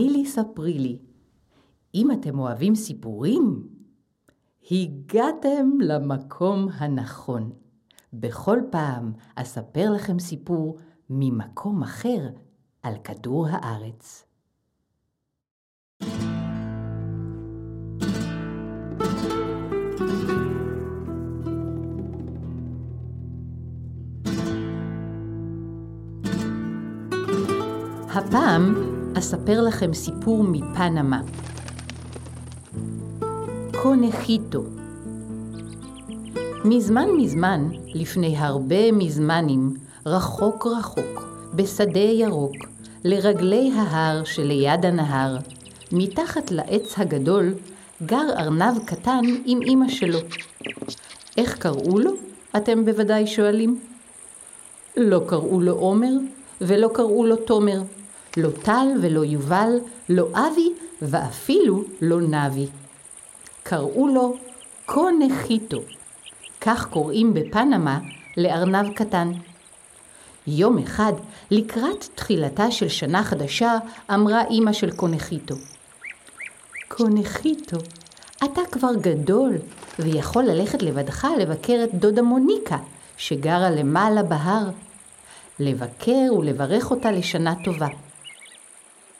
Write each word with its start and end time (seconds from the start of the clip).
נילי 0.00 0.26
ספרי 0.26 0.78
לי. 0.78 0.98
אם 1.94 2.12
אתם 2.12 2.38
אוהבים 2.38 2.74
סיפורים, 2.74 3.68
הגעתם 4.70 5.70
למקום 5.80 6.68
הנכון. 6.72 7.52
בכל 8.12 8.58
פעם 8.70 9.12
אספר 9.34 9.90
לכם 9.90 10.18
סיפור 10.18 10.78
ממקום 11.10 11.82
אחר 11.82 12.28
על 12.82 12.94
כדור 13.04 13.46
הארץ. 13.50 14.24
הפעם 28.14 28.99
אספר 29.20 29.62
לכם 29.62 29.94
סיפור 29.94 30.44
מפנמה. 30.44 31.20
קונחיטו. 33.82 34.62
מזמן 36.64 37.08
מזמן, 37.16 37.68
לפני 37.94 38.36
הרבה 38.36 38.92
מזמנים, 38.92 39.74
רחוק 40.06 40.66
רחוק, 40.66 41.28
בשדה 41.54 42.00
ירוק, 42.00 42.52
לרגלי 43.04 43.72
ההר 43.76 44.24
שליד 44.24 44.86
הנהר, 44.86 45.36
מתחת 45.92 46.50
לעץ 46.50 46.98
הגדול, 46.98 47.54
גר 48.02 48.28
ארנב 48.38 48.78
קטן 48.84 49.24
עם 49.44 49.58
אמא 49.62 49.88
שלו. 49.88 50.18
איך 51.36 51.58
קראו 51.58 51.98
לו? 51.98 52.12
אתם 52.56 52.84
בוודאי 52.84 53.26
שואלים. 53.26 53.80
לא 54.96 55.20
קראו 55.26 55.60
לו 55.60 55.72
עומר, 55.72 56.12
ולא 56.60 56.90
קראו 56.94 57.26
לו 57.26 57.36
תומר. 57.36 57.80
לא 58.36 58.50
טל 58.62 58.86
ולא 59.02 59.24
יובל, 59.24 59.78
לא 60.08 60.26
אבי, 60.34 60.72
ואפילו 61.02 61.84
לא 62.00 62.20
נבי. 62.20 62.66
קראו 63.62 64.08
לו 64.08 64.36
קונחיטו. 64.86 65.78
כך 66.60 66.86
קוראים 66.86 67.34
בפנמה 67.34 67.98
לארנב 68.36 68.92
קטן. 68.94 69.32
יום 70.46 70.78
אחד, 70.78 71.12
לקראת 71.50 72.08
תחילתה 72.14 72.70
של 72.70 72.88
שנה 72.88 73.24
חדשה, 73.24 73.78
אמרה 74.14 74.42
אמא 74.50 74.72
של 74.72 74.90
קונחיטו. 74.90 75.54
קונחיטו, 76.88 77.76
אתה 78.44 78.60
כבר 78.70 78.94
גדול, 79.00 79.54
ויכול 79.98 80.44
ללכת 80.44 80.82
לבדך 80.82 81.26
לבקר 81.38 81.80
את 81.84 81.94
דודה 81.94 82.22
מוניקה, 82.22 82.76
שגרה 83.16 83.70
למעלה 83.70 84.22
בהר. 84.22 84.70
לבקר 85.58 86.34
ולברך 86.38 86.90
אותה 86.90 87.10
לשנה 87.10 87.54
טובה. 87.64 87.88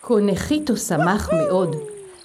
קונחיטו 0.01 0.77
שמח 0.77 1.31
מאוד. 1.33 1.77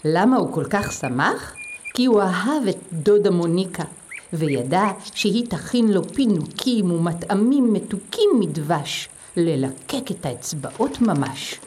למה 0.06 0.38
הוא 0.38 0.54
כל 0.54 0.64
כך 0.70 0.92
שמח? 0.92 1.56
כי 1.94 2.06
הוא 2.06 2.22
אהב 2.22 2.68
את 2.70 2.78
דודה 2.94 3.32
מוניקה, 3.32 3.84
וידע 4.34 4.84
שהיא 5.14 5.46
תכין 5.50 5.88
לו 5.88 6.04
פינוקים 6.04 6.92
ומטעמים 6.92 7.74
מתוקים 7.74 8.30
מדבש, 8.40 9.10
ללקק 9.38 10.12
את 10.12 10.26
האצבעות 10.26 11.02
ממש. 11.02 11.60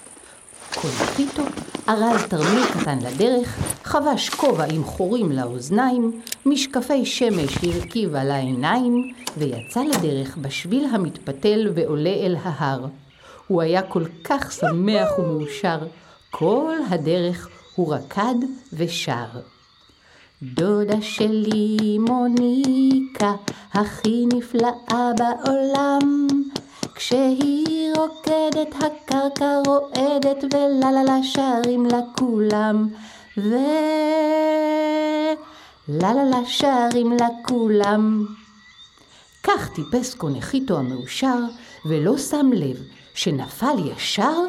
קונחיטו 0.74 1.42
ארז 1.88 2.22
תרמיל 2.28 2.64
קטן 2.66 2.98
לדרך, 2.98 3.58
חבש 3.84 4.28
כובע 4.28 4.64
עם 4.64 4.84
חורים 4.84 5.32
לאוזניים, 5.32 6.20
משקפי 6.46 7.06
שמש 7.06 7.58
הרכיב 7.62 8.14
על 8.14 8.30
העיניים, 8.30 9.12
ויצא 9.36 9.80
לדרך 9.80 10.36
בשביל 10.36 10.84
המתפתל 10.84 11.70
ועולה 11.74 12.10
אל 12.10 12.36
ההר. 12.42 12.86
הוא 13.48 13.62
היה 13.62 13.82
כל 13.82 14.04
כך 14.24 14.52
שמח 14.52 15.18
ומאושר, 15.18 15.78
כל 16.30 16.74
הדרך 16.90 17.48
הוא 17.74 17.94
רקד 17.94 18.34
ושר. 18.72 19.26
דודה 20.42 21.02
שלי 21.02 21.98
מוניקה, 21.98 23.32
הכי 23.72 24.26
נפלאה 24.32 25.10
בעולם. 25.18 26.26
כשהיא 26.94 27.92
רוקדת 27.96 28.74
הקרקע 28.74 29.60
רועדת 29.66 30.44
ולה 30.44 30.92
לה 30.92 31.02
לה 31.02 31.18
שרים 31.22 31.86
לה 31.86 32.00
כולם. 32.18 32.88
ו... 33.38 33.54
לה 35.88 36.14
לה 36.14 36.24
לה 36.24 36.46
שרים 36.46 37.12
לה 37.12 37.28
כולם. 37.46 38.26
כך 39.42 39.70
טיפס 39.74 40.14
קונחיטו 40.14 40.78
המאושר 40.78 41.38
ולא 41.86 42.18
שם 42.18 42.50
לב 42.52 42.76
שנפל 43.18 43.76
ישר 43.96 44.40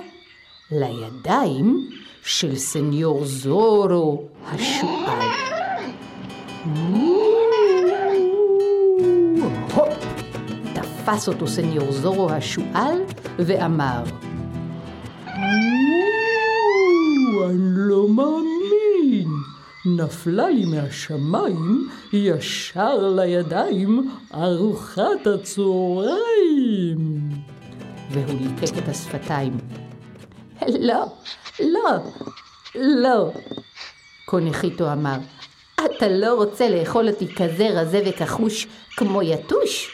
לידיים 0.71 1.89
של 2.23 2.55
סניור 2.55 3.25
זורו 3.25 4.27
השועל. 4.45 5.27
תפס 10.73 11.27
אותו 11.27 11.47
סניור 11.47 11.91
זורו 11.91 12.31
השועל 12.31 12.97
ואמר 13.39 14.03
אני 17.49 17.73
לא 17.75 18.07
מאמין. 18.09 19.29
נפלה 19.85 20.49
לי 20.49 20.65
מהשמיים 20.65 21.89
ישר 22.13 23.13
לידיים 23.15 24.09
ארוחת 24.33 25.27
הצהריים. 25.33 27.08
והוא 28.09 28.39
ליקק 28.41 28.77
את 28.77 28.87
השפתיים. 28.87 29.57
לא, 30.67 31.05
לא, 31.59 31.97
לא, 32.75 33.31
קונחיטו 34.25 34.91
אמר. 34.91 35.17
אתה 35.75 36.07
לא 36.07 36.33
רוצה 36.33 36.69
לאכול 36.69 37.09
אותי 37.09 37.35
כזה 37.35 37.69
רזה 37.69 38.01
וכחוש 38.05 38.67
כמו 38.97 39.21
יתוש? 39.21 39.91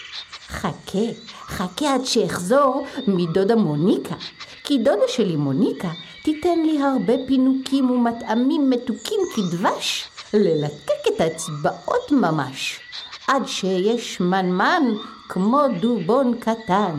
חכה, 0.48 1.08
חכה 1.46 1.94
עד 1.94 2.06
שאחזור 2.06 2.88
מדודה 3.08 3.56
מוניקה. 3.56 4.16
כי 4.64 4.78
דודה 4.78 5.08
שלי 5.08 5.36
מוניקה 5.36 5.90
תיתן 6.24 6.60
לי 6.66 6.82
הרבה 6.82 7.14
פינוקים 7.28 7.92
ומטעמים 7.92 8.70
מתוקים 8.70 9.20
כדבש, 9.36 10.08
ללקק 10.34 11.08
את 11.08 11.22
האצבעות 11.22 12.12
ממש, 12.12 12.80
עד 13.28 13.48
שאהיה 13.48 13.98
שמנמן 13.98 14.84
כמו 15.30 15.62
דובון 15.82 16.40
קטן. 16.40 16.96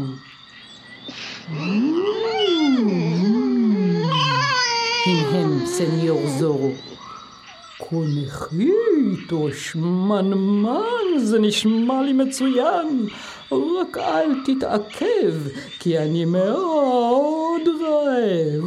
הנהן 1.48 2.06
סניור 5.66 6.21
זורו. 6.26 6.72
קונחיטו, 7.78 9.48
שמנמן, 9.53 11.18
זה 11.18 11.38
נשמע 11.38 12.03
לי 12.03 12.12
מצוין. 12.12 13.06
רק 13.53 13.98
אל 13.98 14.30
תתעכב, 14.47 15.34
כי 15.80 15.98
אני 15.98 16.24
מאוד 16.24 17.62
רעב. 17.82 18.65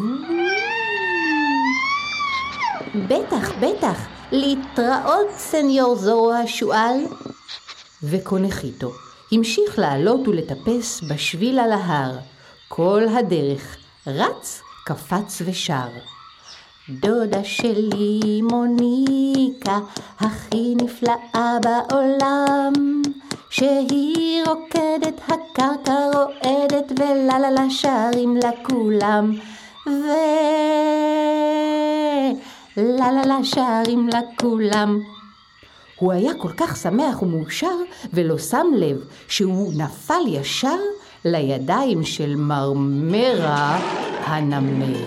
בטח, 3.07 3.51
בטח, 3.62 4.07
להתראות 4.31 5.30
סניור 5.31 5.95
זורו 5.95 6.33
השועל. 6.33 6.98
וקונחיטו 8.04 8.92
המשיך 9.31 9.80
לעלות 9.80 10.27
ולטפס 10.27 11.01
בשביל 11.09 11.59
על 11.59 11.71
ההר. 11.71 12.19
כל 12.71 13.04
הדרך 13.18 13.77
רץ, 14.07 14.62
קפץ 14.86 15.42
ושר. 15.45 15.88
דודה 16.89 17.44
שלי 17.44 18.42
מוניקה, 18.42 19.80
הכי 20.19 20.75
נפלאה 20.75 21.57
בעולם. 21.63 22.74
שהיא 23.50 24.44
רוקדת, 24.48 25.21
הקרקע 25.27 25.98
רועדת, 26.13 26.92
ולה 27.00 27.39
לה 27.39 27.51
לה 27.51 27.69
שרים 27.69 28.38
לה 28.38 28.51
כולם. 28.63 29.36
ו... 29.88 30.07
לה 32.77 33.12
לה 33.12 33.25
לה 33.25 33.39
שרים 33.44 34.07
לה 34.07 34.21
כולם. 34.42 35.00
הוא 36.00 36.12
היה 36.12 36.33
כל 36.33 36.51
כך 36.57 36.77
שמח 36.77 37.21
ומאושר, 37.21 37.77
ולא 38.13 38.38
שם 38.38 38.68
לב 38.75 38.98
שהוא 39.27 39.74
נפל 39.74 40.27
ישר 40.27 40.80
לידיים 41.25 42.04
של 42.04 42.36
מרמרה 42.36 43.80
הנמר. 44.25 45.06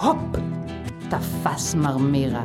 הופ! 0.00 0.16
תפס 1.08 1.74
מרמירה. 1.74 2.44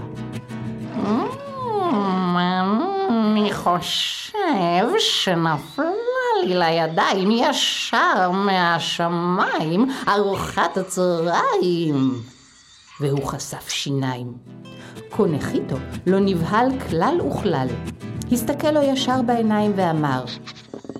אני 3.09 3.53
חושב 3.53 4.87
שנפלה 4.99 5.85
לי 6.43 6.55
לידיים 6.55 7.31
ישר 7.31 8.31
מהשמיים 8.31 9.91
ארוחת 10.07 10.77
הצהריים. 10.77 12.38
והוא 12.99 13.25
חשף 13.25 13.69
שיניים. 13.69 14.33
קונחיתו 15.09 15.75
לא 16.07 16.19
נבהל 16.19 16.79
כלל 16.79 17.21
וכלל. 17.21 17.67
הסתכל 18.31 18.71
לו 18.71 18.81
ישר 18.81 19.21
בעיניים 19.21 19.73
ואמר, 19.75 20.25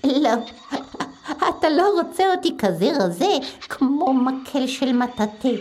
לא, 0.04 0.30
אתה 1.50 1.70
לא 1.70 2.02
רוצה 2.02 2.24
אותי 2.36 2.56
כזה 2.58 2.92
רזה 3.00 3.38
כמו 3.70 4.14
מקל 4.14 4.68
של 4.68 4.94
מטאטא. 4.94 5.56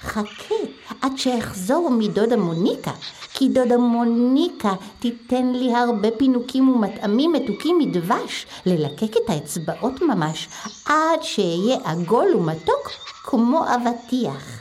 חכה 0.00 0.54
עד 1.02 1.12
שאחזור 1.16 1.90
מדודה 1.90 2.36
מוניקה, 2.36 2.92
כי 3.34 3.48
דודה 3.48 3.76
מוניקה 3.76 4.72
תיתן 4.98 5.52
לי 5.52 5.74
הרבה 5.74 6.08
פינוקים 6.10 6.68
ומטעמים 6.68 7.32
מתוקים 7.32 7.78
מדבש, 7.78 8.46
ללקק 8.66 9.16
את 9.16 9.30
האצבעות 9.30 10.02
ממש, 10.02 10.48
עד 10.86 11.22
שאהיה 11.22 11.78
עגול 11.84 12.34
ומתוק 12.34 12.90
כמו 13.24 13.64
אבטיח. 13.74 14.57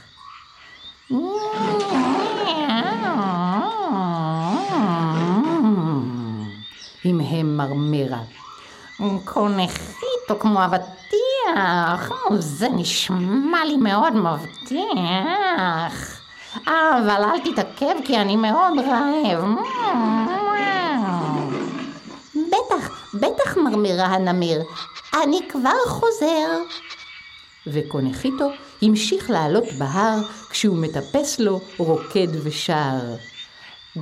המהם 7.06 7.58
מרמרה. 7.58 8.20
קונכיתו 9.26 10.40
כמו 10.40 10.60
אבטיח, 10.66 12.12
זה 12.40 12.70
נשמע 12.70 13.66
לי 13.66 13.78
מאוד 13.78 14.14
מבטיח. 14.14 14.68
אבל 16.68 17.24
אל 17.24 17.40
תתעכב 17.40 17.96
כי 18.06 18.18
אני 18.18 18.36
מאוד 18.36 18.74
רעב. 18.80 19.46
בטח, 22.36 23.08
בטח 23.14 23.58
מרמירה 23.58 24.06
הנמיר, 24.06 24.62
אני 25.24 25.40
כבר 25.50 25.86
חוזר. 25.88 26.48
וקונחיתו 27.68 28.50
המשיך 28.82 29.30
לעלות 29.30 29.64
בהר 29.78 30.20
כשהוא 30.50 30.78
מטפס 30.78 31.40
לו 31.40 31.60
רוקד 31.78 32.28
ושר. 32.44 32.98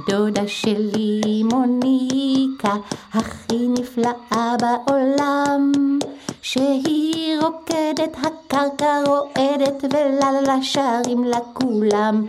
דודה 0.07 0.47
שלי 0.47 1.43
מוניקה, 1.43 2.75
הכי 3.13 3.67
נפלאה 3.67 4.55
בעולם, 4.61 5.71
שהיא 6.41 7.37
רוקדת, 7.41 8.17
הקרקע 8.17 9.01
רועדת, 9.07 9.83
וללה 9.83 10.57
שרים 10.61 11.23
לה 11.23 11.39
כולם, 11.53 12.25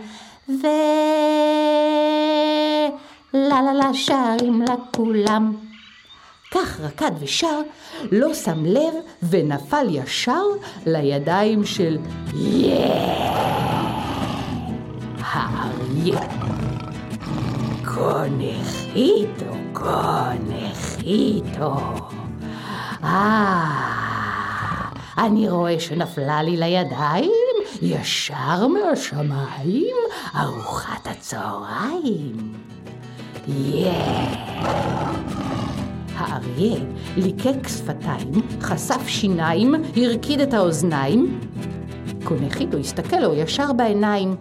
וללה 3.33 3.93
שרים 3.93 4.61
לה 4.61 4.75
כולם. 4.91 5.66
כך 6.51 6.79
רקד 6.79 7.11
ושר, 7.19 7.61
לא 8.11 8.33
שם 8.33 8.65
לב 8.65 8.93
ונפל 9.29 9.87
ישר 9.89 10.43
לידיים 10.85 11.65
של 11.65 11.97
האריה. 15.21 16.19
קונחיתו, 17.85 19.53
קונחיתו. 19.73 21.75
אה, 23.03 23.63
אני 25.17 25.49
רואה 25.49 25.79
שנפלה 25.79 26.43
לי 26.43 26.57
לידיים 26.57 27.31
ישר 27.81 28.67
מהשמיים 28.67 29.95
ארוחת 30.35 31.07
הצהריים. 31.07 32.53
Yeah. 33.47 35.46
האריה 36.27 36.79
ליקק 37.17 37.67
שפתיים, 37.67 38.31
חשף 38.61 39.07
שיניים, 39.07 39.75
הרקיד 39.95 40.39
את 40.39 40.53
האוזניים. 40.53 41.39
קונחיתו 42.23 42.77
הסתכל 42.77 43.19
לו 43.19 43.33
ישר 43.33 43.73
בעיניים. 43.73 44.35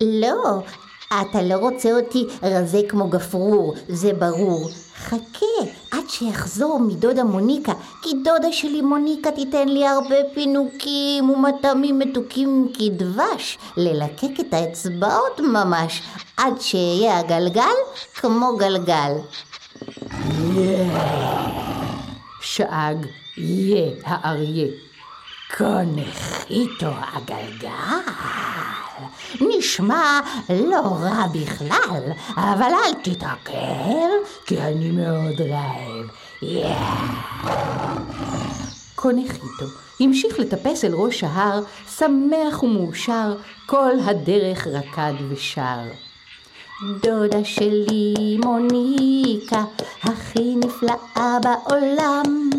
לא, 0.00 0.62
אתה 1.20 1.42
לא 1.42 1.54
רוצה 1.54 1.92
אותי 1.92 2.26
רזה 2.42 2.80
כמו 2.88 3.08
גפרור, 3.08 3.74
זה 3.88 4.12
ברור. 4.12 4.70
חכה 4.96 5.46
עד 5.90 6.04
שיחזור 6.08 6.80
מדודה 6.80 7.24
מוניקה, 7.24 7.72
כי 8.02 8.10
דודה 8.24 8.52
שלי 8.52 8.82
מוניקה 8.82 9.30
תיתן 9.30 9.68
לי 9.68 9.86
הרבה 9.86 10.14
פינוקים 10.34 11.30
ומטעמים 11.30 11.98
מתוקים 11.98 12.72
כדבש, 12.74 13.58
ללקק 13.76 14.40
את 14.40 14.54
האצבעות 14.54 15.40
ממש, 15.40 16.02
עד 16.36 16.60
שאהיה 16.60 17.18
הגלגל 17.18 17.76
כמו 18.14 18.56
גלגל. 18.56 19.12
שאג 22.40 23.06
יה 23.36 23.90
האריה. 24.04 24.68
קונחיתו 25.58 26.90
הגלגל. 27.12 27.68
נשמע 29.40 30.20
לא 30.50 30.80
רע 30.80 31.26
בכלל, 31.34 32.02
אבל 32.36 32.62
אל 32.62 32.94
תתעכב, 33.02 34.08
כי 34.46 34.60
אני 34.60 34.90
מאוד 34.90 35.40
רעב. 35.40 36.06
קונחיתו 38.94 39.66
המשיך 40.00 40.38
לטפס 40.38 40.84
אל 40.84 40.94
ראש 40.94 41.24
ההר, 41.24 41.60
שמח 41.96 42.62
ומאושר, 42.62 43.36
כל 43.66 43.92
הדרך 44.04 44.66
רקד 44.66 45.14
ושר. 45.28 46.09
דודה 46.82 47.44
שלי 47.44 48.38
מוניקה, 48.44 49.64
הכי 50.02 50.54
נפלאה 50.56 51.38
בעולם, 51.42 52.50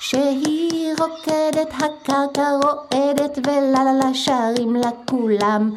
שהיא 0.00 0.94
רוקדת, 0.98 1.68
הקרקע 1.72 2.50
רועדת, 2.62 3.38
וללה 3.46 4.14
שרים 4.14 4.76
לה 4.76 4.90
כולם, 5.10 5.74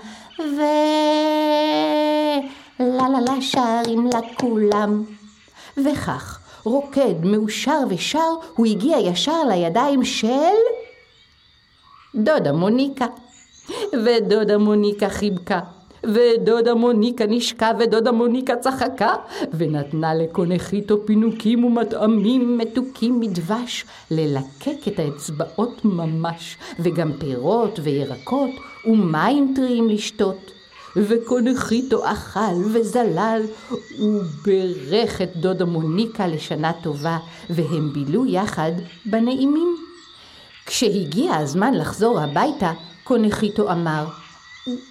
וללה 2.79 3.41
שרים 3.41 4.09
לה 4.13 4.19
כולם. 4.39 5.03
וכך, 5.77 6.39
רוקד, 6.63 7.15
מאושר 7.23 7.79
ושר, 7.89 8.33
הוא 8.55 8.65
הגיע 8.65 8.97
ישר 8.99 9.43
לידיים 9.49 10.05
של 10.05 10.55
דודה 12.15 12.51
מוניקה. 12.51 13.05
ודודה 13.93 14.57
מוניקה 14.57 15.09
חיבקה. 15.09 15.59
ודודה 16.03 16.73
מוניקה 16.73 17.25
נשקה 17.27 17.71
ודודה 17.79 18.11
מוניקה 18.11 18.55
צחקה 18.55 19.13
ונתנה 19.53 20.13
לקונחיתו 20.15 21.05
פינוקים 21.05 21.63
ומטעמים 21.63 22.57
מתוקים 22.57 23.19
מדבש 23.19 23.85
ללקק 24.11 24.87
את 24.87 24.99
האצבעות 24.99 25.85
ממש 25.85 26.57
וגם 26.79 27.11
פירות 27.19 27.79
וירקות 27.83 28.49
ומים 28.85 29.53
טריים 29.55 29.89
לשתות 29.89 30.51
וקונחיתו 30.95 32.11
אכל 32.11 32.55
וזלל 32.73 33.41
וברך 33.99 35.21
את 35.21 35.35
דודה 35.35 35.65
מוניקה 35.65 36.27
לשנה 36.27 36.71
טובה 36.83 37.17
והם 37.49 37.93
בילו 37.93 38.25
יחד 38.25 38.71
בנעימים. 39.05 39.75
כשהגיע 40.65 41.35
הזמן 41.35 41.73
לחזור 41.73 42.19
הביתה 42.19 42.71
קונחיתו 43.03 43.71
אמר 43.71 44.05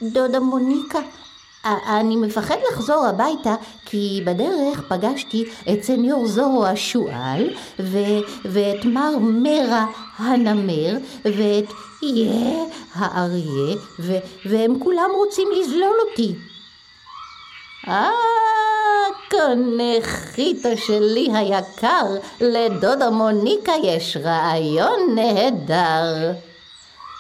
דודה 0.03 0.41
מוניקה, 0.41 0.99
אני 1.65 2.17
מפחד 2.17 2.57
לחזור 2.73 3.07
הביתה 3.07 3.55
כי 3.85 4.23
בדרך 4.27 4.83
פגשתי 4.89 5.45
את 5.73 5.83
סניור 5.83 6.27
זורו 6.27 6.67
השועל 6.67 7.51
ו- 7.79 8.21
ואת 8.45 8.85
מר 8.85 9.19
מרה 9.21 9.87
הנמר 10.17 10.97
ואת 11.25 11.73
יה 12.03 12.65
האריה 12.95 13.77
ו- 13.99 14.19
והם 14.45 14.79
כולם 14.79 15.11
רוצים 15.15 15.49
לזלול 15.57 15.97
אותי. 16.11 16.35
אה, 17.89 18.11
קונחיתו 19.31 20.69
שלי 20.77 21.29
היקר, 21.35 22.07
לדודה 22.41 23.11
מוניקה 23.11 23.73
יש 23.83 24.17
רעיון 24.17 25.15
נהדר. 25.15 26.33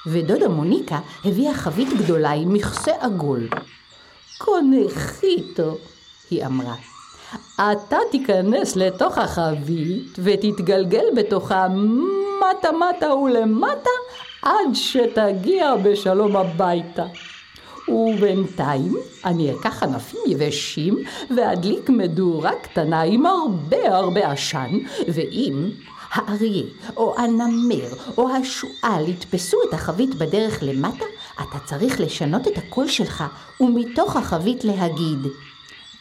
ודודה 0.06 0.48
מוניקה 0.48 0.98
הביאה 1.24 1.54
חבית 1.54 1.88
גדולה 1.98 2.30
עם 2.30 2.52
מכסה 2.52 2.92
עגול. 3.00 3.48
קונחיתו, 4.38 5.76
היא 6.30 6.46
אמרה, 6.46 6.74
אתה 7.54 7.96
תיכנס 8.10 8.76
לתוך 8.76 9.18
החבית 9.18 10.18
ותתגלגל 10.18 11.04
בתוכה 11.16 11.66
מטה 11.68 12.68
מטה 12.72 13.14
ולמטה 13.14 13.90
עד 14.42 14.74
שתגיע 14.74 15.74
בשלום 15.82 16.36
הביתה. 16.36 17.04
ובינתיים 17.88 18.96
אני 19.24 19.52
אקח 19.54 19.82
ענפים 19.82 20.20
יבשים 20.26 20.98
ואדליק 21.36 21.90
מדורה 21.90 22.52
קטנה 22.62 23.02
עם 23.02 23.26
הרבה 23.26 23.96
הרבה 23.96 24.30
עשן, 24.30 24.78
ואם 25.08 25.70
האריה, 26.12 26.64
או 26.96 27.14
הנמר, 27.18 27.88
או 28.18 28.28
השועל 28.36 29.08
יתפסו 29.08 29.56
את 29.68 29.74
החבית 29.74 30.14
בדרך 30.14 30.58
למטה, 30.62 31.04
אתה 31.34 31.58
צריך 31.64 32.00
לשנות 32.00 32.48
את 32.48 32.58
הקול 32.58 32.88
שלך, 32.88 33.24
ומתוך 33.60 34.16
החבית 34.16 34.64
להגיד 34.64 35.18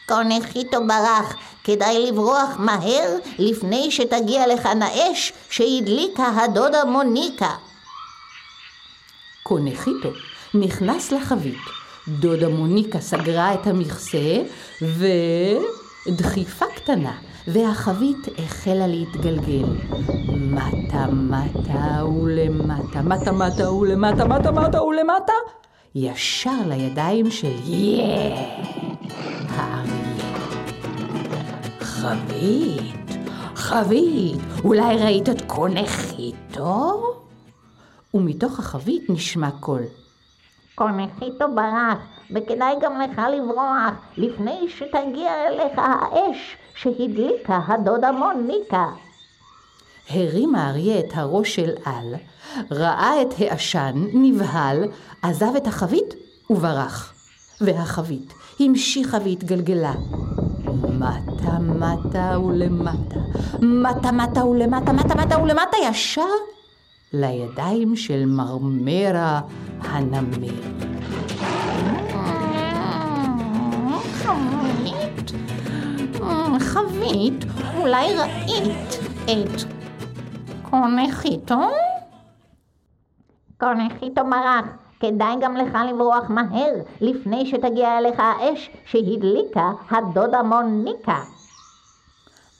קונחיתו 0.08 0.86
ברח, 0.86 1.34
כדאי 1.64 2.06
לברוח 2.06 2.50
מהר 2.58 3.16
לפני 3.38 3.90
שתגיע 3.90 4.46
לכאן 4.54 4.82
האש 4.82 5.32
שהדליקה 5.50 6.26
הדודה 6.26 6.84
מוניקה. 6.84 7.50
קונחיתו 9.42 10.08
נכנס 10.54 11.12
לחבית. 11.12 11.58
דודה 12.08 12.48
מוניקה 12.48 13.00
סגרה 13.00 13.54
את 13.54 13.66
המכסה, 13.66 14.42
ודחיפה 16.06 16.66
קטנה, 16.76 17.12
והחבית 17.46 18.28
החלה 18.38 18.86
להתגלגל. 18.86 19.64
מטה 20.36 21.06
מטה 21.06 22.04
ולמטה, 22.06 23.02
מטה 23.02 23.32
מטה 23.32 23.72
ולמטה, 23.72 24.24
מטה 24.24 24.50
מטה 24.50 24.82
ולמטה, 24.82 25.32
ישר 25.94 26.60
לידיים 26.66 27.30
של 27.30 27.52
יא, 27.64 28.34
האריה. 29.48 29.92
חבית, 31.80 33.10
חבית, 33.54 34.40
אולי 34.64 34.96
ראית 34.96 35.28
את 35.28 35.42
קונחיתו? 35.46 37.02
ומתוך 38.14 38.58
החבית 38.58 39.10
נשמע 39.10 39.50
קול. 39.50 39.82
קונחיתו 40.74 41.44
ברח, 41.54 41.98
וכדאי 42.30 42.74
גם 42.80 43.00
לך 43.00 43.20
לברוח 43.32 43.92
לפני 44.16 44.68
שתגיע 44.68 45.32
אליך 45.48 45.78
האש 45.78 46.56
שהדליקה 46.74 47.60
הדודה 47.66 48.12
מוניקה. 48.12 48.86
הרים 50.10 50.54
האריה 50.54 50.98
את 50.98 51.10
הראש 51.14 51.54
של 51.54 51.70
על, 51.84 52.14
ראה 52.70 53.22
את 53.22 53.34
העשן, 53.38 54.06
נבהל, 54.12 54.84
עזב 55.22 55.56
את 55.56 55.66
החבית 55.66 56.14
וברח. 56.50 57.14
והחבית 57.62 58.34
המשיכה 58.60 59.18
והתגלגלה. 59.24 59.92
מטה 60.98 61.58
מטה 61.58 62.38
ולמטה, 62.38 63.20
מטה 63.60 64.12
מטה 64.12 64.44
ולמטה, 64.44 64.92
מטה 64.92 65.14
מטה 65.14 65.42
ולמטה, 65.42 65.76
ישר 65.90 66.22
לידיים 67.12 67.96
של 67.96 68.24
מרמרה 68.26 69.40
הנמר. 69.80 70.52
חבית, 74.14 75.32
חבית, 76.60 77.44
אולי 77.76 78.14
ראית 78.16 78.98
את 79.24 79.62
קונחיתו? 80.70 81.60
קונחיתו 83.60 84.22
ברח, 84.24 84.64
כדאי 85.00 85.34
גם 85.40 85.56
לך 85.56 85.78
לברוח 85.88 86.24
מהר 86.28 86.72
לפני 87.00 87.46
שתגיע 87.46 87.98
אליך 87.98 88.20
האש 88.20 88.70
שהדליקה 88.86 89.70
הדודה 89.90 90.42
מוניקה. 90.42 91.20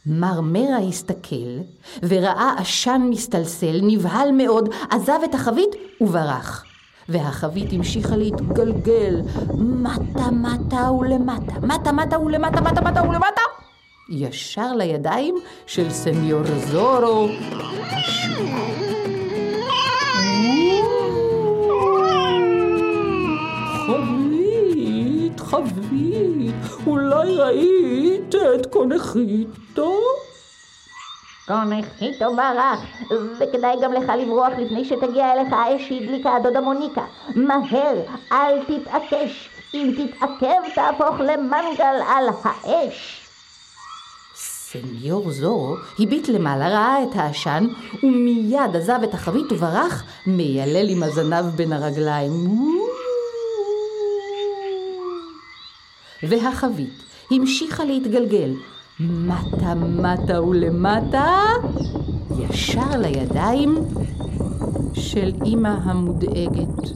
מרמרה 0.06 0.78
הסתכל 0.88 1.58
וראה 2.02 2.54
עשן 2.58 3.02
מסתלסל, 3.10 3.80
נבהל 3.82 4.32
מאוד, 4.32 4.68
עזב 4.90 5.18
את 5.24 5.34
החבית 5.34 5.70
וברח. 6.00 6.71
והחבית 7.08 7.72
המשיכה 7.72 8.16
להתגלגל. 8.16 9.20
מטה 9.58 10.30
מטה 10.30 10.90
ולמטה, 10.90 11.52
מטה 11.62 11.92
מטה 11.92 12.18
ולמטה, 12.18 12.60
מטה 12.60 12.80
מטה 12.80 13.02
ולמטה, 13.02 13.42
ישר 14.10 14.74
לידיים 14.74 15.34
של 15.66 15.90
סניור 15.90 16.42
זורו. 16.44 17.28
חבית, 23.86 25.40
חבית, 25.40 26.54
אולי 26.86 27.36
ראית 27.36 28.34
את 28.34 28.66
קונחיתו? 28.66 30.11
קונחיתו 31.46 32.36
ברח, 32.36 32.80
וכדאי 33.38 33.76
גם 33.82 33.92
לך 33.92 34.12
לברוח 34.18 34.52
לפני 34.58 34.84
שתגיע 34.84 35.32
אליך 35.32 35.52
האש 35.52 35.88
שהדליקה 35.88 36.36
הדודה 36.36 36.60
מוניקה. 36.60 37.04
מהר, 37.34 37.94
אל 38.32 38.64
תתעקש, 38.64 39.48
אם 39.74 39.92
תתעכב 39.96 40.74
תהפוך 40.74 41.20
למנגל 41.20 42.02
על 42.08 42.28
האש. 42.44 43.22
סניור 44.34 45.30
זורו 45.30 45.76
הביט 45.98 46.28
למעלה, 46.28 46.68
ראה 46.68 47.02
את 47.02 47.16
העשן, 47.16 47.66
ומיד 48.02 48.76
עזב 48.76 48.98
את 49.04 49.14
החבית 49.14 49.52
וברח, 49.52 50.04
מיילל 50.26 50.88
עם 50.88 51.02
הזנב 51.02 51.44
בין 51.44 51.72
הרגליים. 51.72 52.32
והחבית 56.22 57.02
המשיכה 57.30 57.84
להתגלגל, 57.84 58.50
מטה 59.00 59.74
מטה 59.74 60.42
ולמטה, 60.42 61.36
ישר 62.38 62.98
לידיים 62.98 63.74
של 64.94 65.32
אמא 65.46 65.68
המודאגת. 65.68 66.90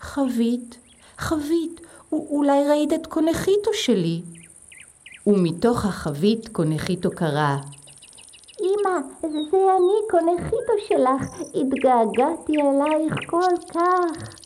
חבית, 0.00 0.78
חבית, 1.18 1.80
אולי 2.12 2.68
ראית 2.68 2.92
את 2.92 3.06
קונחיתו 3.06 3.70
שלי? 3.74 4.22
ומתוך 5.26 5.84
החבית 5.84 6.48
קונחיתו 6.48 7.10
קרא, 7.10 7.56
אמא, 8.60 8.98
זה 9.22 9.56
אני, 9.76 9.98
קונחיתו 10.10 10.72
שלך, 10.88 11.40
התגעגעתי 11.54 12.52
אלייך 12.52 13.14
כל 13.30 13.56
כך. 13.74 14.39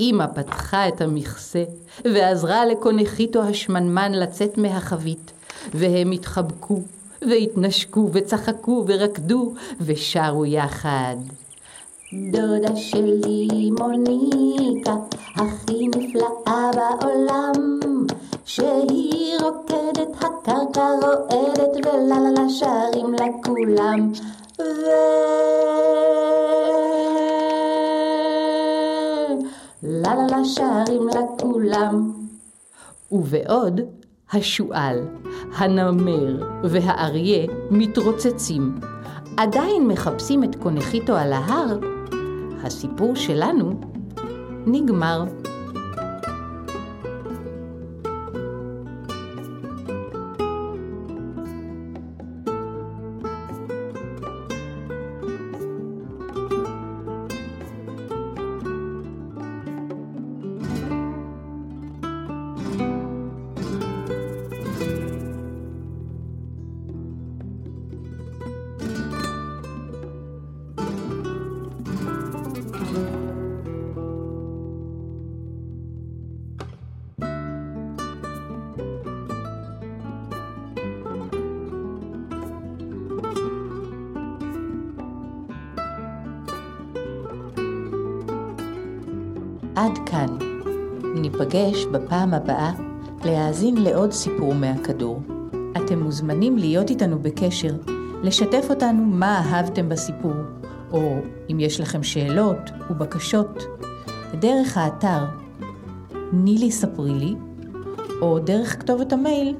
אמא 0.00 0.26
פתחה 0.26 0.88
את 0.88 1.00
המכסה 1.00 1.64
ועזרה 2.04 2.66
לקונחיתו 2.66 3.42
השמנמן 3.42 4.12
לצאת 4.12 4.58
מהחבית, 4.58 5.32
והם 5.74 6.10
התחבקו 6.10 6.80
והתנשקו 7.22 8.10
וצחקו 8.12 8.84
ורקדו 8.88 9.52
ושרו 9.80 10.46
יחד. 10.46 11.16
דודה 12.12 12.76
שלי 12.76 13.70
מוניקה, 13.78 14.94
הכי 15.34 15.88
נפלאה 15.88 16.70
בעולם, 16.74 17.80
שהיא 18.44 19.34
רוקדת, 19.42 20.08
הקרקע 20.18 20.86
רועדת, 21.02 21.86
ולה 21.86 22.20
לה 22.20 22.30
לה 22.30 22.48
שרים 22.48 23.12
לה 23.12 23.26
כולם. 23.44 24.12
לה 29.86 30.14
לה 30.14 30.26
לה 30.30 30.44
שרים 30.44 31.08
לה 31.08 31.20
כולם. 31.40 32.12
ובעוד 33.12 33.80
השועל, 34.32 34.98
הנמר 35.56 36.60
והאריה 36.64 37.46
מתרוצצים, 37.70 38.74
עדיין 39.36 39.88
מחפשים 39.88 40.44
את 40.44 40.56
קונחיתו 40.56 41.16
על 41.16 41.32
ההר, 41.32 41.78
הסיפור 42.62 43.14
שלנו 43.14 43.80
נגמר. 44.66 45.24
עד 89.74 89.98
כאן. 90.06 90.26
ניפגש 91.14 91.84
בפעם 91.84 92.34
הבאה 92.34 92.72
להאזין 93.24 93.76
לעוד 93.76 94.12
סיפור 94.12 94.54
מהכדור. 94.54 95.20
אתם 95.76 96.02
מוזמנים 96.02 96.58
להיות 96.58 96.90
איתנו 96.90 97.18
בקשר, 97.18 97.74
לשתף 98.22 98.66
אותנו 98.70 99.04
מה 99.04 99.38
אהבתם 99.38 99.88
בסיפור, 99.88 100.32
או 100.92 101.16
אם 101.50 101.60
יש 101.60 101.80
לכם 101.80 102.02
שאלות 102.02 102.70
ובקשות, 102.90 103.62
דרך 104.40 104.76
האתר 104.78 105.24
נילי 106.32 106.70
ספרי 106.70 107.14
לי, 107.14 107.34
או 108.20 108.38
דרך 108.38 108.80
כתובת 108.80 109.12
המייל 109.12 109.56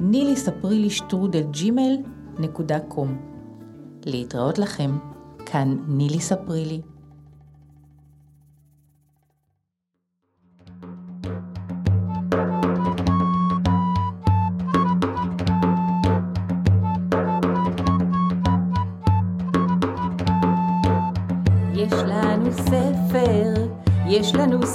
נילי 0.00 0.36
ספרי 0.36 0.78
לי 0.78 0.90
שטרודל 0.90 1.42
ג'ימל 1.50 1.96
להתראות 4.06 4.58
לכם, 4.58 4.90
כאן 5.46 5.76
נילי 5.88 6.20
ספרילי. 6.20 6.80
יש 6.80 6.93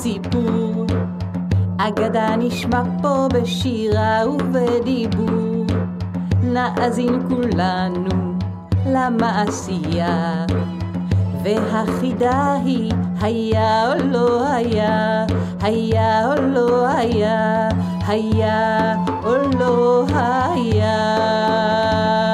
סיפור, 0.02 0.86
אגדה 1.78 2.36
נשמע 2.36 2.84
פה 3.02 3.28
בשירה 3.34 4.22
ובדיבור. 4.30 5.66
נאזין 6.44 7.20
כולנו 7.28 8.34
למעשייה, 8.86 10.46
והחידה 11.44 12.54
היא 12.66 12.92
היה 13.22 13.94
או 13.94 13.98
לא 14.12 14.48
היה, 14.48 15.26
היה 15.62 16.28
או 16.28 16.42
לא 16.42 16.88
היה, 16.88 17.70
היה 18.08 18.96
או 19.24 19.36
לא 19.60 20.06
היה. 20.10 22.29